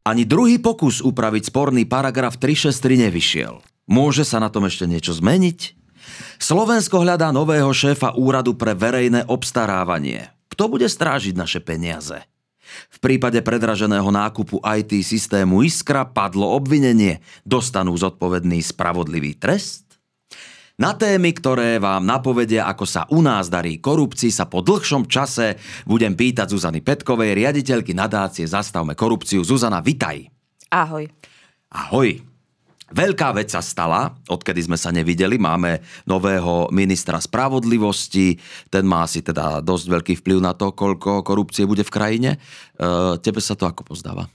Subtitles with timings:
[0.00, 3.60] Ani druhý pokus upraviť sporný paragraf 363 nevyšiel.
[3.84, 5.76] Môže sa na tom ešte niečo zmeniť?
[6.40, 10.32] Slovensko hľadá nového šéfa úradu pre verejné obstarávanie.
[10.48, 12.24] Kto bude strážiť naše peniaze?
[12.88, 17.18] V prípade predraženého nákupu IT systému Iskra padlo obvinenie.
[17.42, 19.89] Dostanú zodpovedný spravodlivý trest?
[20.80, 25.60] Na témy, ktoré vám napovedia, ako sa u nás darí korupcii, sa po dlhšom čase
[25.84, 29.44] budem pýtať Zuzany Petkovej, riaditeľky nadácie Zastavme korupciu.
[29.44, 30.24] Zuzana, vitaj.
[30.72, 31.04] Ahoj.
[31.68, 32.24] Ahoj.
[32.96, 35.36] Veľká vec sa stala, odkedy sme sa nevideli.
[35.36, 38.40] Máme nového ministra spravodlivosti,
[38.72, 42.30] ten má asi teda dosť veľký vplyv na to, koľko korupcie bude v krajine.
[42.34, 42.38] E,
[43.20, 44.32] tebe sa to ako pozdáva?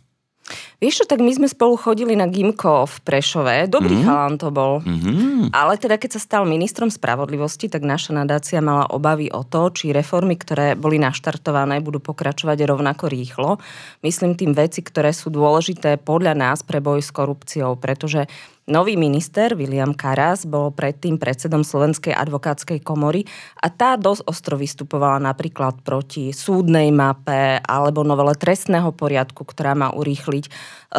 [0.77, 3.65] Vieš čo, tak my sme spolu chodili na Gimko v Prešove.
[3.65, 4.05] Dobrý mm-hmm.
[4.05, 4.85] chalán to bol.
[4.85, 5.49] Mm-hmm.
[5.49, 9.89] Ale teda keď sa stal ministrom spravodlivosti, tak naša nadácia mala obavy o to, či
[9.89, 13.57] reformy, ktoré boli naštartované, budú pokračovať rovnako rýchlo.
[14.05, 18.29] Myslím tým veci, ktoré sú dôležité podľa nás pre boj s korupciou, pretože
[18.65, 23.21] Nový minister William Karas bol predtým predsedom Slovenskej advokátskej komory
[23.61, 29.93] a tá dosť ostro vystupovala napríklad proti súdnej mape alebo novele trestného poriadku, ktorá má
[29.93, 30.51] urýchliť e,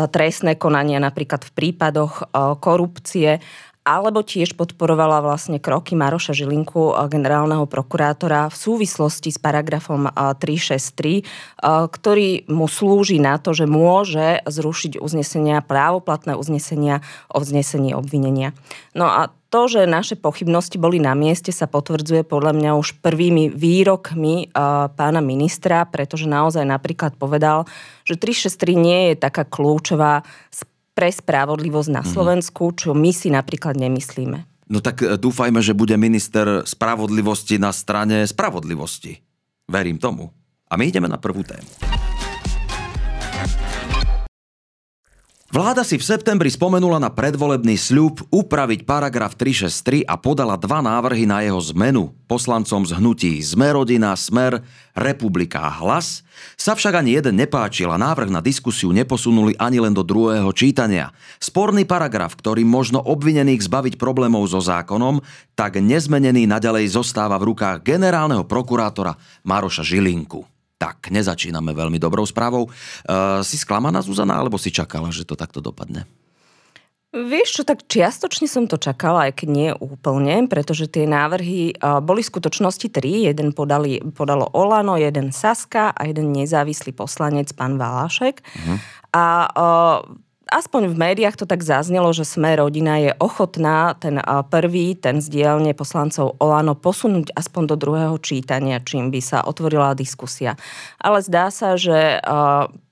[0.07, 2.25] trestné konania napríklad v prípadoch e,
[2.63, 3.43] korupcie
[3.87, 11.23] alebo tiež podporovala vlastne kroky Maroša Žilinku, eh, generálneho prokurátora v súvislosti s paragrafom 363,
[11.23, 11.31] eh,
[11.63, 18.51] eh, ktorý mu slúži na to, že môže zrušiť uznesenia, právoplatné uznesenia o vznesení obvinenia.
[18.91, 23.55] No a to, že naše pochybnosti boli na mieste, sa potvrdzuje podľa mňa už prvými
[23.55, 24.51] výrokmi
[24.99, 27.63] pána ministra, pretože naozaj napríklad povedal,
[28.03, 30.27] že 363 nie je taká kľúčová
[30.97, 32.09] pre spravodlivosť na mhm.
[32.09, 34.57] Slovensku, čo my si napríklad nemyslíme.
[34.67, 39.21] No tak e, dúfajme, že bude minister spravodlivosti na strane spravodlivosti.
[39.69, 40.33] Verím tomu.
[40.67, 41.96] A my ideme na prvú tému.
[45.47, 51.23] Vláda si v septembri spomenula na predvolebný sľub upraviť paragraf 363 a podala dva návrhy
[51.23, 52.11] na jeho zmenu.
[52.27, 54.67] Poslancom z hnutí Zmerodina, Smer,
[54.99, 56.27] Republika a Hlas
[56.59, 61.15] sa však ani jeden nepáčil a návrh na diskusiu neposunuli ani len do druhého čítania.
[61.39, 65.23] Sporný paragraf, ktorý možno obvinených zbaviť problémov so zákonom,
[65.55, 69.15] tak nezmenený naďalej zostáva v rukách generálneho prokurátora
[69.47, 70.56] Maroša Žilinku.
[70.77, 72.69] Tak, nezačíname veľmi dobrou správou.
[72.69, 76.05] Uh, si sklamaná, Zuzana, alebo si čakala, že to takto dopadne?
[77.17, 82.05] Vieš čo, tak čiastočne som to čakala, aj keď nie úplne, pretože tie návrhy uh,
[82.05, 83.25] boli v skutočnosti tri.
[83.25, 88.45] Jeden podali, podalo Olano, jeden Saska a jeden nezávislý poslanec, pán Valášek.
[88.45, 88.77] Uh-huh.
[89.17, 89.99] A uh,
[90.47, 95.75] aspoň v médiách to tak zaznelo, že Sme rodina je ochotná ten prvý, ten zdielne
[95.75, 100.55] poslancov Olano posunúť aspoň do druhého čítania, čím by sa otvorila diskusia.
[101.03, 102.23] Ale zdá sa, že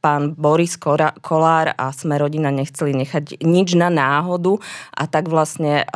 [0.03, 0.75] pán Boris
[1.23, 4.59] Kolár a Sme rodina nechceli nechať nič na náhodu
[4.91, 5.87] a tak vlastne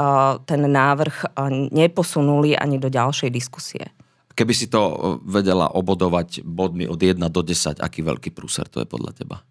[0.47, 1.39] ten návrh
[1.75, 3.91] neposunuli ani do ďalšej diskusie.
[4.39, 8.87] Keby si to vedela obodovať bodmi od 1 do 10, aký veľký prúser to je
[8.87, 9.43] podľa teba?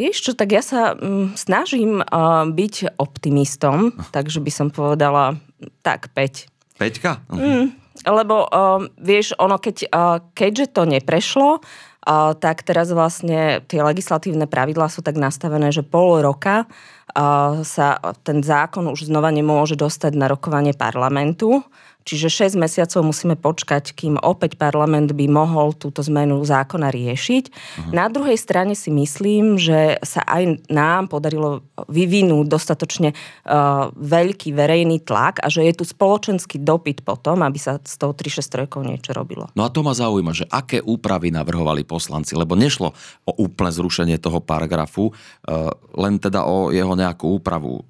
[0.00, 5.36] Vieš čo, tak ja sa mm, snažím uh, byť optimistom, takže by som povedala
[5.84, 6.80] tak 5.
[6.80, 7.20] Peťka?
[7.28, 7.76] Mm,
[8.08, 14.48] lebo uh, vieš, ono keď, uh, keďže to neprešlo, uh, tak teraz vlastne tie legislatívne
[14.48, 20.16] pravidlá sú tak nastavené, že pol roka uh, sa ten zákon už znova nemôže dostať
[20.16, 21.60] na rokovanie parlamentu.
[22.10, 27.44] Čiže 6 mesiacov musíme počkať, kým opäť parlament by mohol túto zmenu zákona riešiť.
[27.46, 27.94] Uh-huh.
[27.94, 35.06] Na druhej strane si myslím, že sa aj nám podarilo vyvinúť dostatočne uh, veľký verejný
[35.06, 39.46] tlak a že je tu spoločenský dopyt potom, aby sa s tou 363 niečo robilo.
[39.54, 42.90] No a to ma zaujíma, že aké úpravy navrhovali poslanci, lebo nešlo
[43.22, 47.86] o úplné zrušenie toho paragrafu, uh, len teda o jeho nejakú úpravu.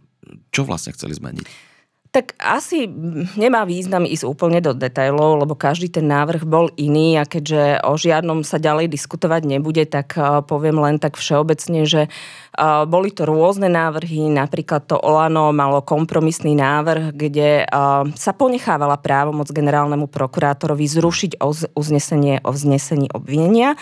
[0.53, 1.70] Čo vlastne chceli zmeniť?
[2.11, 2.91] Tak asi
[3.39, 7.95] nemá význam ísť úplne do detajlov, lebo každý ten návrh bol iný a keďže o
[7.95, 12.09] žiadnom sa ďalej diskutovať nebude, tak e, poviem len tak všeobecne, že e,
[12.91, 17.65] boli to rôzne návrhy, napríklad to Olano malo kompromisný návrh, kde e,
[18.19, 21.39] sa ponechávala právomoc generálnemu prokurátorovi zrušiť
[21.79, 23.79] uznesenie o vznesení obvinenia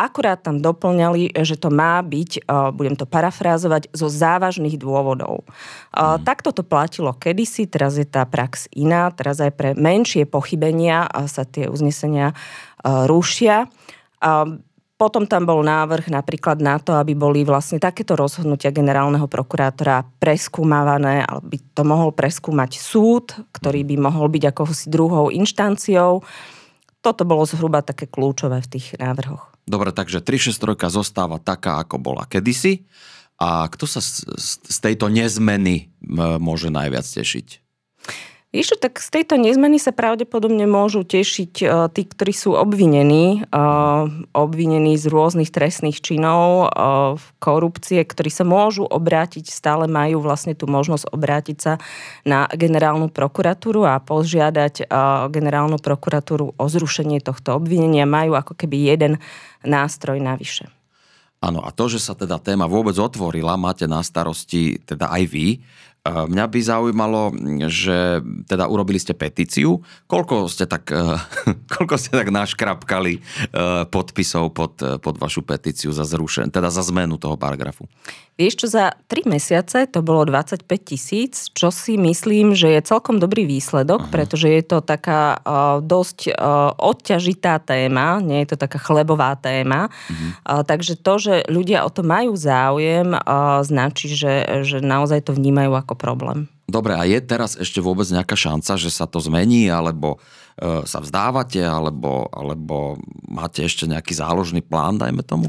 [0.00, 5.44] akurát tam doplňali, že to má byť, e, budem to parafrázovať, zo závažných dôvodov.
[5.92, 6.24] Mm.
[6.24, 11.44] Takto to platilo kedysi, teraz je tá prax iná, teraz aj pre menšie pochybenia sa
[11.44, 12.34] tie uznesenia e,
[13.04, 13.68] rušia.
[15.00, 21.24] Potom tam bol návrh napríklad na to, aby boli vlastne takéto rozhodnutia generálneho prokurátora preskúmavané,
[21.24, 24.62] alebo by to mohol preskúmať súd, ktorý by mohol byť ako
[24.92, 26.20] druhou inštanciou.
[27.00, 29.49] Toto bolo zhruba také kľúčové v tých návrhoch.
[29.70, 32.90] Dobre, takže 363 zostáva taká, ako bola kedysi.
[33.38, 34.26] A kto sa z,
[34.66, 35.94] z tejto nezmeny
[36.42, 37.69] môže najviac tešiť?
[38.50, 43.46] Vieš čo, tak z tejto nezmeny sa pravdepodobne môžu tešiť uh, tí, ktorí sú obvinení,
[43.46, 50.58] uh, obvinení z rôznych trestných činov, uh, korupcie, ktorí sa môžu obrátiť, stále majú vlastne
[50.58, 51.78] tú možnosť obrátiť sa
[52.26, 54.90] na generálnu prokuratúru a požiadať
[55.30, 58.02] generálnu prokuratúru o zrušenie tohto obvinenia.
[58.02, 59.22] Majú ako keby jeden
[59.62, 60.66] nástroj navyše.
[61.40, 65.64] Áno, a to, že sa teda téma vôbec otvorila, máte na starosti teda aj vy,
[66.00, 67.36] Mňa by zaujímalo,
[67.68, 69.84] že teda urobili ste petíciu.
[70.08, 70.88] Koľko ste tak,
[71.76, 73.20] koľko ste tak naškrapkali eh,
[73.84, 77.84] podpisov pod, pod vašu petíciu za zrušen, teda za zmenu toho paragrafu?
[78.40, 83.20] Vieš čo, za 3 mesiace to bolo 25 tisíc, čo si myslím, že je celkom
[83.20, 84.14] dobrý výsledok, uh-huh.
[84.16, 85.36] pretože je to taká
[85.84, 86.32] dosť
[86.80, 89.92] odťažitá téma, nie je to taká chlebová téma.
[90.08, 93.12] Uh, takže to, že ľudia o to majú záujem,
[93.60, 96.50] značí, že, že naozaj to vnímajú ako problém.
[96.66, 101.02] Dobre, a je teraz ešte vôbec nejaká šanca, že sa to zmení, alebo uh, sa
[101.02, 105.46] vzdávate, alebo, alebo máte ešte nejaký záložný plán, dajme tomu?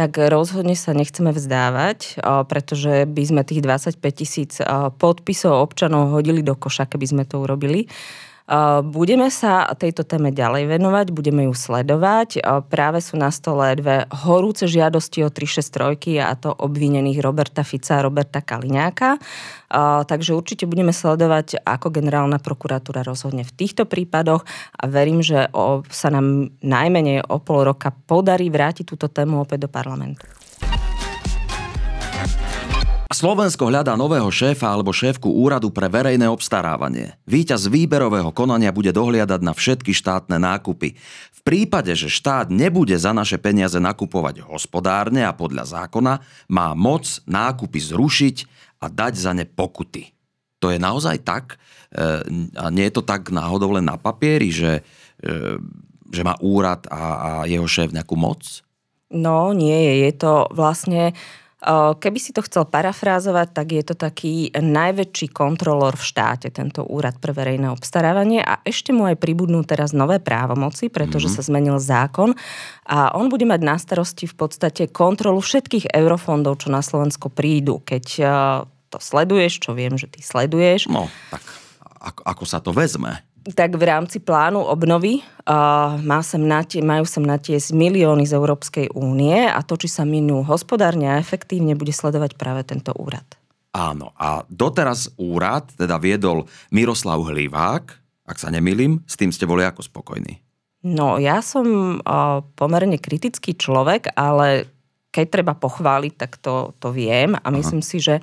[0.00, 4.56] tak rozhodne sa nechceme vzdávať, pretože by sme tých 25 tisíc
[4.96, 7.84] podpisov občanov hodili do koša, keby sme to urobili.
[8.82, 12.42] Budeme sa tejto téme ďalej venovať, budeme ju sledovať.
[12.66, 18.04] Práve sú na stole dve horúce žiadosti o 363 a to obvinených Roberta Fica a
[18.04, 19.22] Roberta Kaliňáka.
[20.02, 24.42] Takže určite budeme sledovať, ako generálna prokuratúra rozhodne v týchto prípadoch
[24.74, 25.46] a verím, že
[25.86, 30.26] sa nám najmenej o pol roka podarí vrátiť túto tému opäť do parlamentu.
[33.10, 37.18] Slovensko hľadá nového šéfa alebo šéfku úradu pre verejné obstarávanie.
[37.26, 40.94] Výťaz výberového konania bude dohliadať na všetky štátne nákupy.
[41.34, 46.22] V prípade, že štát nebude za naše peniaze nakupovať hospodárne a podľa zákona,
[46.54, 48.36] má moc nákupy zrušiť
[48.78, 50.14] a dať za ne pokuty.
[50.62, 51.58] To je naozaj tak?
[51.90, 52.22] E,
[52.54, 54.86] a nie je to tak náhodou len na papieri, že,
[55.18, 55.58] e,
[56.14, 58.62] že má úrad a, a jeho šéf nejakú moc?
[59.10, 59.94] No, nie je.
[60.06, 61.18] Je to vlastne
[62.00, 67.20] Keby si to chcel parafrázovať, tak je to taký najväčší kontrolór v štáte, tento úrad
[67.20, 71.44] pre verejné obstarávanie a ešte mu aj pribudnú teraz nové právomoci, pretože mm-hmm.
[71.44, 72.32] sa zmenil zákon
[72.88, 77.84] a on bude mať na starosti v podstate kontrolu všetkých eurofondov, čo na Slovensko prídu.
[77.84, 78.04] Keď
[78.88, 80.88] to sleduješ, čo viem, že ty sleduješ.
[80.88, 81.44] No, tak
[82.00, 83.20] ako, ako sa to vezme?
[83.56, 88.86] Tak v rámci plánu obnovy uh, má sem natie, majú sem natiesť milióny z Európskej
[88.92, 93.24] únie a to, či sa minú hospodárne a efektívne, bude sledovať práve tento úrad.
[93.70, 96.44] Áno, a doteraz úrad teda viedol
[96.74, 97.84] Miroslav Hlivák,
[98.26, 100.42] ak sa nemýlim, s tým ste boli ako spokojní.
[100.80, 104.68] No, ja som uh, pomerne kritický človek, ale
[105.10, 107.88] keď treba pochváliť, tak to, to viem a myslím Aha.
[107.90, 108.22] si, že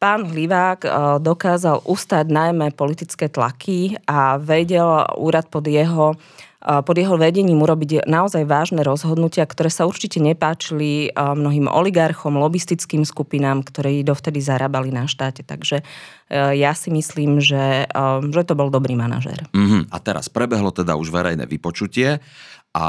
[0.00, 6.96] Pán Hlivák eh, dokázal ustať najmä politické tlaky a vedel úrad pod jeho eh, pod
[6.96, 13.60] jeho vedením urobiť naozaj vážne rozhodnutia, ktoré sa určite nepáčili eh, mnohým oligarchom, lobistickým skupinám,
[13.60, 15.44] ktorí dovtedy zarábali na štáte.
[15.44, 15.84] Takže
[16.30, 17.90] ja si myslím, že,
[18.30, 19.50] že to bol dobrý manažér.
[19.50, 19.82] Uh-huh.
[19.90, 22.22] A teraz prebehlo teda už verejné vypočutie
[22.70, 22.86] a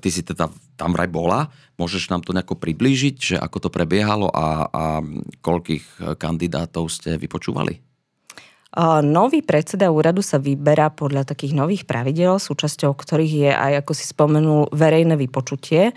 [0.00, 0.48] ty si teda
[0.80, 1.52] tam vraj bola.
[1.76, 4.84] Môžeš nám to nejako priblížiť, že ako to prebiehalo a, a
[5.44, 7.84] koľkých kandidátov ste vypočúvali?
[9.02, 14.06] Nový predseda úradu sa vyberá podľa takých nových pravidel, súčasťou ktorých je aj, ako si
[14.06, 15.90] spomenul, verejné vypočutie.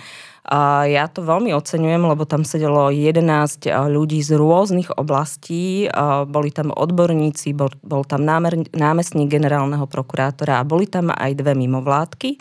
[0.43, 5.87] A ja to veľmi oceňujem, lebo tam sedelo 11 ľudí z rôznych oblastí,
[6.27, 11.55] boli tam odborníci, bol, bol tam námer, námestník generálneho prokurátora a boli tam aj dve
[11.55, 12.35] mimovládky,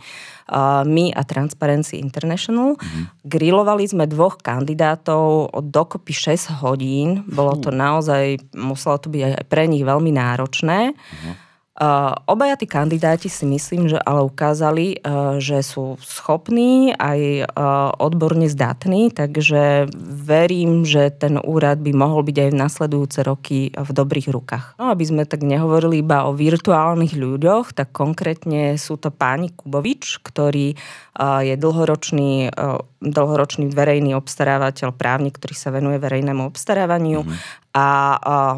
[0.82, 2.74] my a Transparency International.
[2.74, 3.22] Mm-hmm.
[3.22, 7.22] Grilovali sme dvoch kandidátov od dokopy 6 hodín.
[7.30, 10.90] Bolo to naozaj, muselo to byť aj pre nich veľmi náročné.
[10.90, 11.51] Mm-hmm.
[11.82, 17.90] Uh, obaja tí kandidáti si myslím, že ale ukázali, uh, že sú schopní aj uh,
[17.98, 23.90] odborne zdatní, takže verím, že ten úrad by mohol byť aj v nasledujúce roky v
[23.90, 24.78] dobrých rukách.
[24.78, 30.22] No, aby sme tak nehovorili iba o virtuálnych ľuďoch, tak konkrétne sú to páni Kubovič,
[30.22, 30.78] ktorý
[31.18, 32.48] je dlhoročný,
[33.04, 37.88] dlhoročný verejný obstarávateľ, právnik, ktorý sa venuje verejnému obstarávaniu mm-hmm a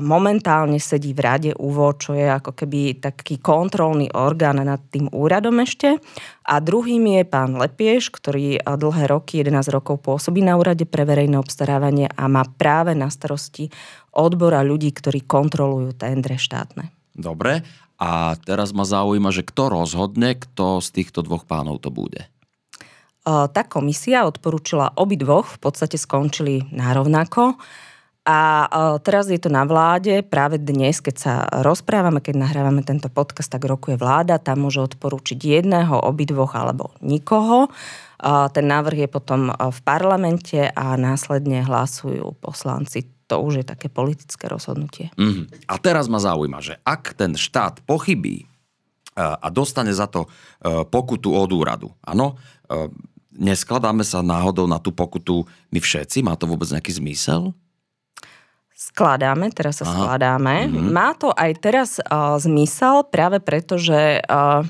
[0.02, 5.54] momentálne sedí v rade UVO, čo je ako keby taký kontrolný orgán nad tým úradom
[5.62, 6.02] ešte.
[6.42, 11.38] A druhým je pán Lepieš, ktorý dlhé roky, 11 rokov pôsobí na úrade pre verejné
[11.38, 13.70] obstarávanie a má práve na starosti
[14.10, 16.90] odbora ľudí, ktorí kontrolujú tendre štátne.
[17.14, 17.62] Dobre,
[18.02, 22.26] a teraz ma zaujíma, že kto rozhodne, kto z týchto dvoch pánov to bude?
[23.24, 27.56] tá komisia odporúčila obidvoch, v podstate skončili nárovnako.
[28.24, 28.40] A
[29.04, 33.68] teraz je to na vláde, práve dnes, keď sa rozprávame, keď nahrávame tento podcast, tak
[33.68, 37.68] rokuje vláda, tam môže odporúčiť jedného, obidvoch alebo nikoho.
[38.24, 43.04] Ten návrh je potom v parlamente a následne hlasujú poslanci.
[43.28, 45.12] To už je také politické rozhodnutie.
[45.20, 45.44] Mm.
[45.68, 48.48] A teraz ma zaujíma, že ak ten štát pochybí
[49.20, 50.32] a dostane za to
[50.64, 52.40] pokutu od úradu, áno,
[53.36, 56.24] neskladáme sa náhodou na tú pokutu my všetci?
[56.24, 57.52] Má to vôbec nejaký zmysel?
[58.84, 59.92] Skladáme, teraz sa Aha.
[59.96, 60.68] skladáme.
[60.68, 60.92] Mm-hmm.
[60.92, 64.60] Má to aj teraz uh, zmysel práve preto, že uh,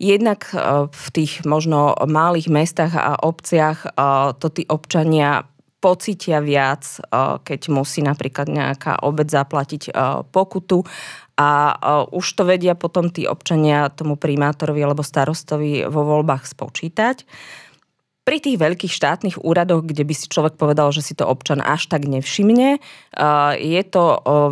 [0.00, 5.44] jednak uh, v tých možno malých mestách a obciach uh, to tí občania
[5.84, 10.88] pocítia viac, uh, keď musí napríklad nejaká obec zaplatiť uh, pokutu
[11.36, 11.74] a
[12.12, 17.24] už to vedia potom tí občania tomu primátorovi alebo starostovi vo voľbách spočítať.
[18.22, 21.90] Pri tých veľkých štátnych úradoch, kde by si človek povedal, že si to občan až
[21.90, 22.78] tak nevšimne,
[23.58, 24.04] je to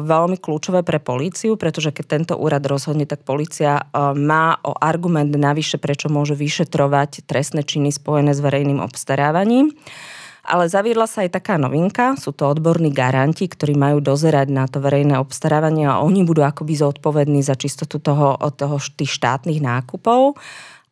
[0.02, 3.86] veľmi kľúčové pre políciu, pretože keď tento úrad rozhodne, tak polícia
[4.18, 9.70] má o argument navyše, prečo môže vyšetrovať trestné činy spojené s verejným obstarávaním.
[10.40, 14.82] Ale zaviedla sa aj taká novinka, sú to odborní garanti, ktorí majú dozerať na to
[14.82, 20.34] verejné obstarávanie a oni budú akoby zodpovední za čistotu toho, toho tých štátnych nákupov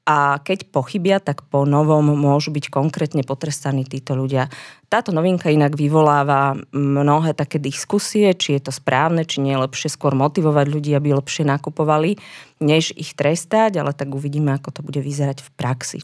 [0.09, 4.49] a keď pochybia, tak po novom môžu byť konkrétne potrestaní títo ľudia.
[4.89, 9.93] Táto novinka inak vyvoláva mnohé také diskusie, či je to správne, či nie je lepšie
[9.93, 12.17] skôr motivovať ľudí, aby lepšie nakupovali,
[12.65, 16.01] než ich trestať, ale tak uvidíme, ako to bude vyzerať v praxi.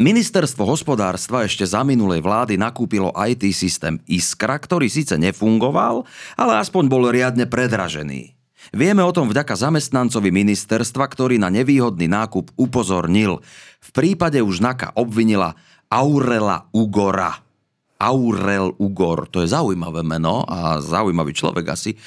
[0.00, 6.08] Ministerstvo hospodárstva ešte za minulej vlády nakúpilo IT systém Iskra, ktorý síce nefungoval,
[6.40, 8.39] ale aspoň bol riadne predražený.
[8.70, 13.42] Vieme o tom vďaka zamestnancovi ministerstva, ktorý na nevýhodný nákup upozornil.
[13.82, 15.58] V prípade už NAKA obvinila
[15.90, 17.42] Aurela Ugora.
[18.00, 21.92] Aurel Ugor, to je zaujímavé meno a zaujímavý človek asi.
[21.92, 21.98] E,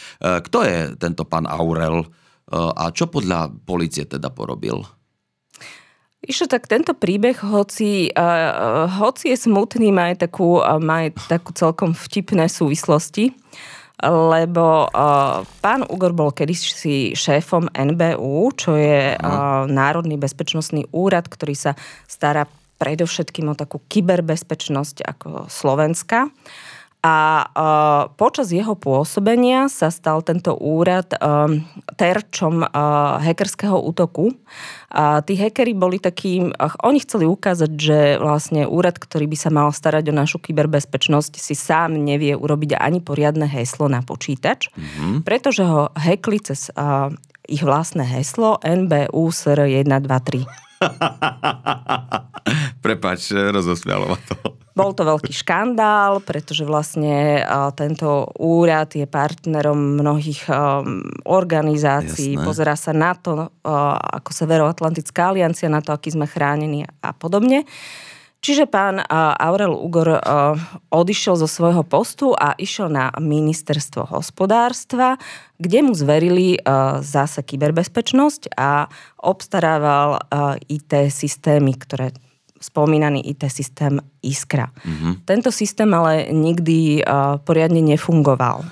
[0.41, 2.07] kto je tento pán Aurel e,
[2.49, 4.81] a čo podľa policie teda porobil?
[6.23, 11.19] Išlo tak tento príbeh, hoci, uh, hoci je smutný, má aj takú, uh, má aj
[11.27, 13.35] takú celkom vtipné súvislosti
[14.01, 21.53] lebo uh, pán Ugor bol kedysi šéfom NBU, čo je uh, Národný bezpečnostný úrad, ktorý
[21.53, 21.71] sa
[22.09, 22.49] stará
[22.81, 26.27] predovšetkým o takú kyberbezpečnosť ako Slovenska.
[27.03, 31.59] A uh, počas jeho pôsobenia sa stal tento úrad um,
[31.99, 34.31] terčom uh, hackerského útoku.
[34.87, 39.51] A tí hackeri boli takým, uh, oni chceli ukázať, že vlastne úrad, ktorý by sa
[39.51, 45.27] mal starať o našu kyberbezpečnosť, si sám nevie urobiť ani poriadne heslo na počítač, mm-hmm.
[45.27, 47.11] pretože ho hackli cez uh,
[47.51, 50.47] ich vlastné heslo NBU SR 123.
[52.79, 54.62] Prepač, rozosmialo ma to.
[54.73, 57.45] Bol to veľký škandál, pretože vlastne
[57.77, 60.49] tento úrad je partnerom mnohých
[61.29, 62.45] organizácií, Jasné.
[62.45, 63.53] pozera sa na to,
[64.17, 67.69] ako Severoatlantická aliancia, na to, aký sme chránení a podobne.
[68.43, 68.99] Čiže pán
[69.39, 70.19] Aurel Ugor
[70.91, 75.15] odišiel zo svojho postu a išiel na ministerstvo hospodárstva,
[75.61, 76.59] kde mu zverili
[76.99, 78.91] zase kyberbezpečnosť a
[79.23, 80.19] obstarával
[80.67, 82.11] IT systémy, ktoré
[82.63, 84.71] spomínaný IT systém Iskra.
[84.71, 85.13] Mm-hmm.
[85.27, 88.63] Tento systém ale nikdy uh, poriadne nefungoval.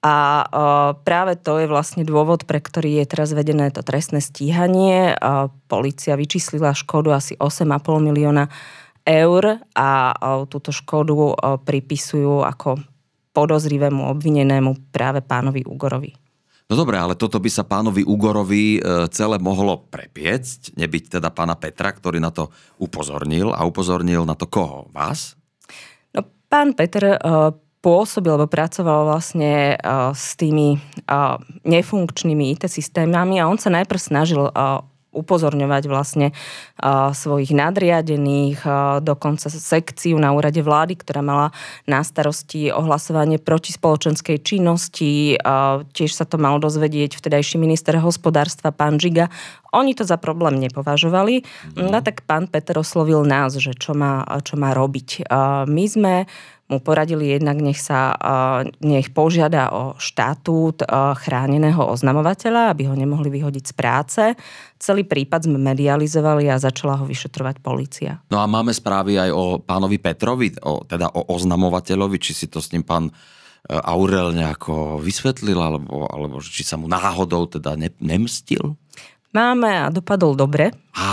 [0.00, 0.16] A
[0.48, 5.16] uh, práve to je vlastne dôvod, pre ktorý je teraz vedené to trestné stíhanie.
[5.16, 8.48] Uh, Polícia vyčíslila škodu asi 8,5 milióna
[9.04, 12.80] eur a uh, túto škodu uh, pripisujú ako
[13.36, 16.19] podozrivému obvinenému práve pánovi Ugorovi.
[16.70, 21.58] No dobre, ale toto by sa pánovi Ugorovi e, celé mohlo prepiecť, nebyť teda pána
[21.58, 22.46] Petra, ktorý na to
[22.78, 24.86] upozornil a upozornil na to koho?
[24.94, 25.34] Vás?
[26.14, 27.18] No, pán Petr e,
[27.82, 29.76] pôsobil, alebo pracoval vlastne e,
[30.14, 30.78] s tými
[31.66, 34.46] nefunkčnými IT systémami a on sa najprv snažil
[35.10, 36.30] upozorňovať vlastne
[37.14, 38.62] svojich nadriadených,
[39.02, 41.48] dokonca sekciu na úrade vlády, ktorá mala
[41.90, 45.34] na starosti ohlasovanie proti spoločenskej činnosti.
[45.92, 49.28] Tiež sa to mal dozvedieť vtedajší minister hospodárstva, pán Žiga.
[49.76, 51.42] Oni to za problém nepovažovali.
[51.78, 55.30] No tak pán Peter oslovil nás, že čo má, čo má robiť.
[55.66, 56.14] My sme
[56.70, 58.14] mu poradili jednak, nech sa
[58.78, 60.86] nech požiada o štatút
[61.18, 64.22] chráneného oznamovateľa, aby ho nemohli vyhodiť z práce.
[64.78, 68.22] Celý prípad sme medializovali a začala ho vyšetrovať policia.
[68.30, 72.62] No a máme správy aj o pánovi Petrovi, o, teda o oznamovateľovi, či si to
[72.62, 73.12] s ním pán e,
[73.74, 78.79] Aurel nejako vysvetlil, alebo, alebo či sa mu náhodou teda ne, nemstil?
[79.30, 80.74] Máme a dopadol dobre.
[80.94, 81.08] Á,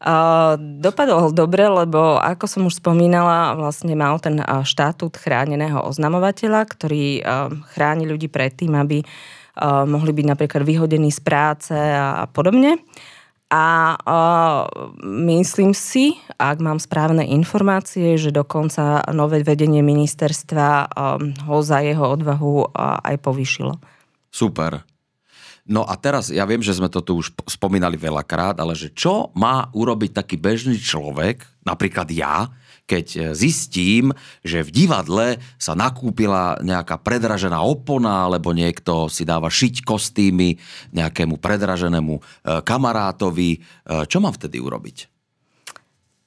[0.00, 6.64] Uh, dopadol dobre, lebo ako som už spomínala, vlastne mal ten uh, štatút chráneného oznamovateľa,
[6.64, 12.24] ktorý uh, chráni ľudí pred tým, aby uh, mohli byť napríklad vyhodení z práce a,
[12.24, 12.80] a podobne.
[13.52, 14.64] A uh,
[15.04, 22.08] myslím si, ak mám správne informácie, že dokonca nové vedenie ministerstva um, ho za jeho
[22.08, 23.76] odvahu uh, aj povyšilo.
[24.32, 24.80] Super.
[25.68, 29.28] No a teraz, ja viem, že sme to tu už spomínali veľakrát, ale že čo
[29.36, 32.48] má urobiť taký bežný človek, napríklad ja,
[32.90, 34.10] keď e, zistím,
[34.42, 40.58] že v divadle sa nakúpila nejaká predražená opona, alebo niekto si dáva šiť kostýmy
[40.90, 42.22] nejakému predraženému e,
[42.66, 43.50] kamarátovi.
[43.54, 43.58] E,
[44.10, 45.06] čo mám vtedy urobiť?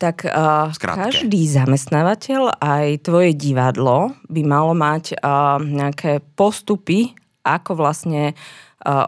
[0.03, 7.15] Tak uh, každý zamestnávateľ, aj tvoje divadlo by malo mať uh, nejaké postupy,
[7.47, 8.35] ako vlastne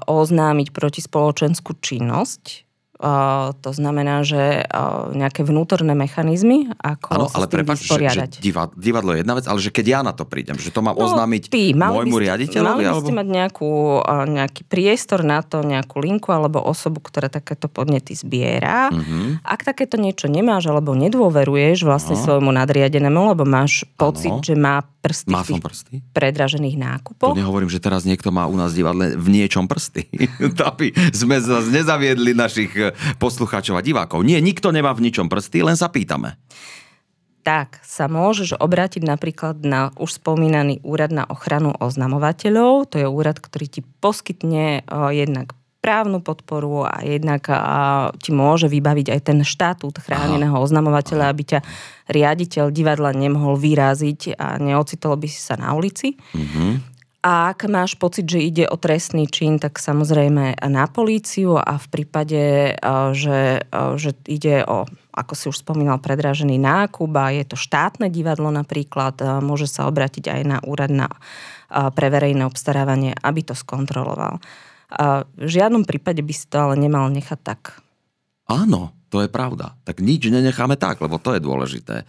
[0.08, 2.65] oznámiť protispoločenskú činnosť.
[2.96, 4.64] To znamená, že
[5.12, 8.40] nejaké vnútorné mechanizmy, ako ano, ale prepáč, že, že
[8.80, 11.04] divadlo je jedna vec, ale že keď ja na to prídem, že to mám no,
[11.04, 12.72] oznámiť ty, môjmu ste, riaditeľovi?
[12.72, 13.04] Mali by alebo...
[13.04, 13.72] ste mať nejakú,
[14.32, 18.88] nejaký priestor na to, nejakú linku alebo osobu, ktorá takéto podnety zbiera.
[18.88, 19.44] Uh-huh.
[19.44, 22.40] Ak takéto niečo nemáš alebo nedôveruješ vlastne uh-huh.
[22.40, 24.48] svojmu nadriadenému, lebo máš pocit, uh-huh.
[24.48, 26.02] že má prsty Má som prsty?
[26.18, 27.36] predražených nákupov.
[27.36, 30.10] To nehovorím, že teraz niekto má u nás divadle v niečom prsty.
[30.72, 32.74] Aby sme zase nezaviedli našich
[33.22, 34.26] poslucháčov a divákov.
[34.26, 36.40] Nie, nikto nemá v ničom prsty, len sa pýtame.
[37.46, 42.90] Tak sa môžeš obrátiť napríklad na už spomínaný úrad na ochranu oznamovateľov.
[42.90, 45.54] To je úrad, ktorý ti poskytne uh, jednak
[45.86, 51.60] právnu podporu a jednak a, ti môže vybaviť aj ten štatút chráneného oznamovateľa, aby ťa
[52.10, 56.18] riaditeľ divadla nemohol vyraziť a neocitol by si sa na ulici.
[56.34, 56.95] Mm-hmm.
[57.26, 61.88] A ak máš pocit, že ide o trestný čin, tak samozrejme na políciu a v
[61.90, 62.78] prípade,
[63.18, 63.66] že,
[63.98, 69.42] že ide o, ako si už spomínal, predrážený nákup a je to štátne divadlo napríklad,
[69.42, 71.10] môže sa obratiť aj na úrad na
[71.98, 74.38] pre verejné obstarávanie, aby to skontroloval.
[75.34, 77.82] V žiadnom prípade by si to ale nemal nechať tak.
[78.46, 79.74] Áno, to je pravda.
[79.82, 82.06] Tak nič nenecháme tak, lebo to je dôležité.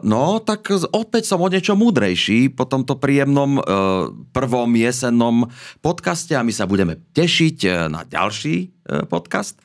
[0.00, 5.52] No, tak opäť som o niečo múdrejší po tomto príjemnom uh, prvom jesennom
[5.84, 9.60] podcaste a my sa budeme tešiť uh, na ďalší uh, podcast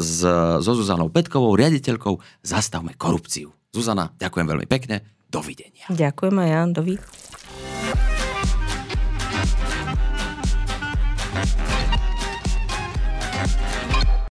[0.00, 0.24] s,
[0.64, 3.52] so Zuzanou Petkovou, riaditeľkou Zastavme korupciu.
[3.76, 5.04] Zuzana, ďakujem veľmi pekne.
[5.28, 5.84] Dovidenia.
[5.92, 6.60] Ďakujem aj ja.
[6.64, 7.43] Dovidenia.